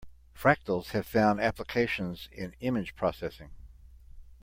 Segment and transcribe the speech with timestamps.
[0.35, 3.51] Fractals have found applications in image processing.